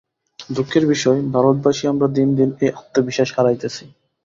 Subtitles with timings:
[0.49, 3.83] দুঃখের বিষয়, ভারতবাসী আমরা দিন দিন এই আত্মবিশ্বাস হারাইতেছি।